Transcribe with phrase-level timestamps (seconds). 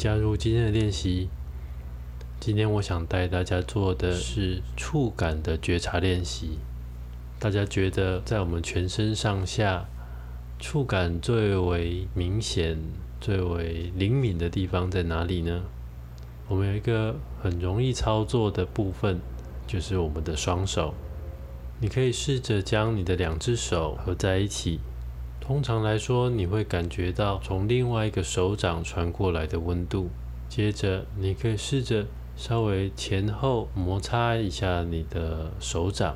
[0.00, 1.28] 加入今天的练习。
[2.40, 6.52] 今天我想带大家做的是触感的觉察练习。
[7.38, 9.84] 大家觉得在我们全身上下，
[10.58, 12.78] 触感最为明显、
[13.20, 15.64] 最为灵敏的地方在哪里呢？
[16.48, 19.20] 我们有一个很容易操作的部分，
[19.66, 20.94] 就是我们的双手。
[21.78, 24.80] 你可以试着将你的两只手合在一起。
[25.50, 30.08] 通常来说，你会感觉到从另外一个手掌传过来的温度。
[30.48, 32.06] 接着，你可以试着。
[32.36, 36.14] 稍微前后摩擦一下你的手掌，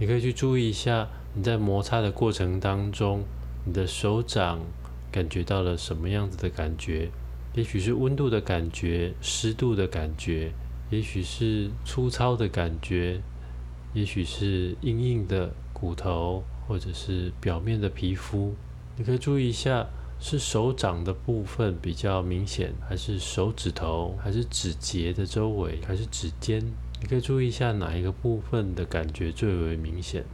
[0.00, 3.22] 你可以去注意一下你在摩擦的过程当中，
[3.64, 4.58] 你的手掌
[5.12, 7.08] 感觉到了什么样子的感觉？
[7.54, 10.50] 也许是温度的感觉、湿度的感觉，
[10.90, 13.20] 也许是粗糙的感觉，
[13.94, 18.52] 也许是硬硬的骨头，或者是表面的皮肤。
[18.96, 19.86] 你可以注意一下。
[20.24, 26.64] 是手掌的部分比较明显，还是手指头，还是指节的周围，还是指尖？
[27.00, 30.24] 你可以注意一下哪一个部分的感觉最为明显。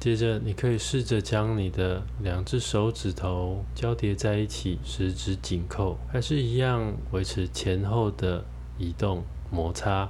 [0.00, 8.42] 接着，你可以试着将你的两只手指头交叠在一起，十指紧扣，还是一样维持前后的
[8.78, 10.08] 移动摩擦。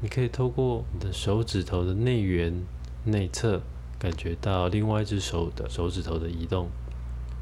[0.00, 2.62] 你可以透过你的手指头的内缘、
[3.02, 3.60] 内侧，
[3.98, 6.68] 感觉到另外一只手的手指头的移动。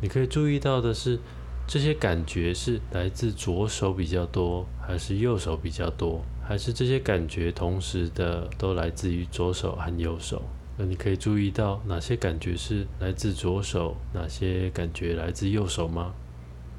[0.05, 1.19] 你可以注意到的是，
[1.67, 10.43] 这些感觉是来自左手比较多，还是右手比较多，还是这些感觉同时的都来自于左手和右手？
[10.77, 16.13] 那你可以注意到哪些感觉是来自左手，哪些感觉来自右手吗？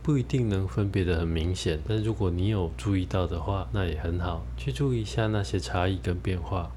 [0.03, 6.69] 不一定能分别的很明显，但如果你有注意到的话，那也很好，去注意一下那些差异跟变化。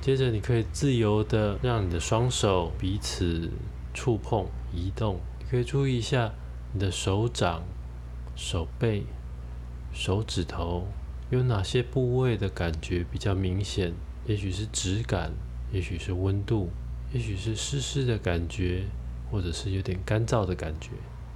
[0.00, 3.50] 接着，你可以自由的让你的双手彼此
[3.92, 5.18] 触碰、移动。
[5.50, 6.32] 可以注意一下
[6.72, 7.62] 你的手掌、
[8.34, 9.04] 手背、
[9.92, 10.88] 手指头
[11.30, 13.92] 有哪些部位的感觉比较明显？
[14.26, 15.32] 也许是质感，
[15.72, 16.70] 也许是温度，
[17.12, 18.82] 也许是湿湿的感觉，
[19.30, 20.90] 或者是有点干燥的感觉。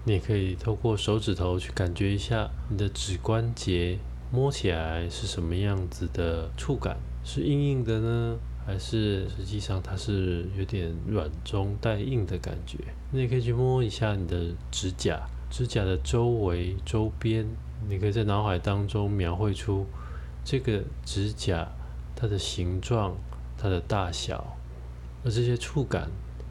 [0.04, 3.99] 你也可以透过手指头去感觉一下你的指关节
[4.32, 8.38] 摸起来是什么样子的触感，是硬硬的呢？
[8.66, 12.78] 还是实际上它是有点软中带硬的感觉。
[13.10, 17.47] 你也可以去摸一下你的指甲，指甲的周围、周边，
[17.88, 19.87] 你可以在脑海当中描绘出
[20.44, 21.66] 这个指甲
[22.15, 23.16] 它的形状、
[23.59, 24.56] 它的大小。
[25.25, 26.09] 而这些触感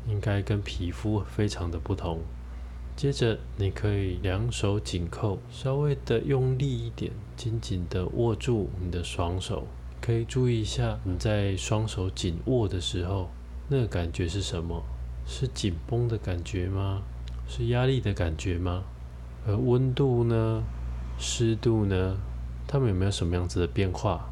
[0.07, 2.19] 应该跟皮肤非常的不同。
[2.95, 9.65] 接着，你可以两手紧扣，稍微的用力一点，紧紧的握住你的双手。
[10.01, 13.29] 可以注意一下，你在双手紧握的时候，
[13.67, 14.83] 那个感觉是什么？
[15.25, 17.03] 是紧绷的感觉吗？
[17.47, 18.83] 是压力的感觉吗？
[19.45, 20.63] 而温度呢？
[21.17, 22.17] 湿度呢？
[22.67, 24.29] 它们有没有什么样子的变化？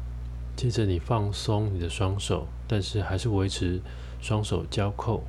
[0.56, 3.80] 接着你放松你的双手，但是还是维持
[4.20, 5.22] 双手交扣，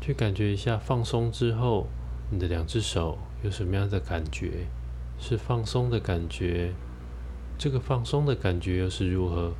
[0.00, 1.88] 去感觉一下放松之后，
[2.30, 4.66] 你的两只手有什么样的感觉？
[5.18, 6.72] 是放松的感觉？
[7.58, 9.52] 这个放松的感觉又是如何？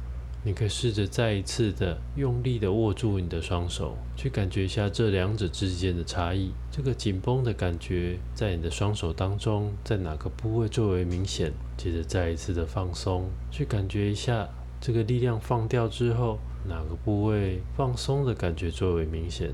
[0.45, 6.51] 你可以试着再一次的用力的握住你的双手，去感觉一下这两者之间的差异。
[6.69, 11.53] 这个紧绷的感觉在你的双手当中，在哪个部位最为明显？
[11.77, 14.49] 接着再一次的放松，去感觉一下
[14.81, 19.53] 这个力量放掉之后，哪个部位放松的感觉最为明显？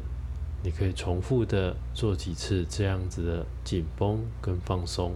[0.64, 5.12] 你可以重复的做几次这样子的紧绷跟放松，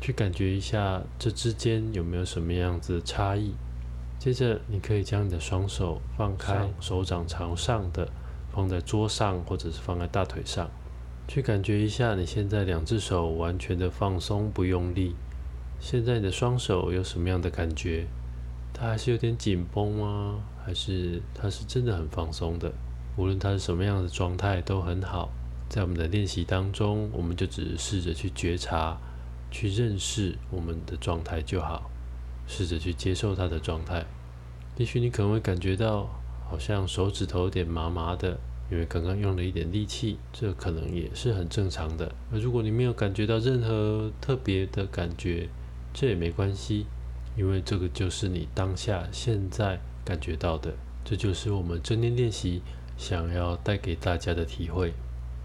[0.00, 3.52] 去感觉一下这之间有没有什么样子的差异。
[4.26, 8.08] 接着，你可以将你的双手放开，手掌朝上的
[8.50, 10.68] 放在桌上，或者是放在大腿上，
[11.28, 15.14] 去感觉一下你现在两只手完全的放松，不用力。
[15.78, 18.08] 现在你的双手有什么样的感觉？
[18.74, 20.40] 它还是有点紧绷吗？
[20.64, 22.72] 还是它是真的很放松的？
[23.16, 25.28] 无论它是什么样的状态都很好。
[25.68, 28.98] 在我们的练习当中，我们就只是试着去觉察、
[29.52, 31.88] 去认识我们的状态就好。
[32.46, 34.04] 试着去接受它的状态，
[34.76, 36.08] 也许你可能会感觉到
[36.48, 38.38] 好像手指头有点麻麻的，
[38.70, 42.12] 因为刚刚用了一点力气，这可能也是很正常的。
[42.32, 45.48] 而如果你没有感觉到任何特别的感觉，
[45.92, 46.86] 这也没关系，
[47.36, 52.62] 因为这个就是你当下现在感觉到的，这就是我们正念练习
[52.96, 54.92] 想要带给大家的体会。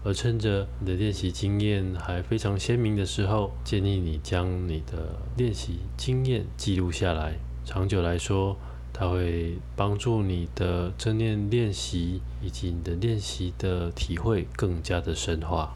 [0.04, 7.34] 而趁着你的练习经验还非常鲜明的时候，建议你将你的练习经验记录下来。
[7.64, 8.56] 长久来说，
[8.92, 15.74] 它会帮助你的正念练习以及你的练习的体会更加的深化。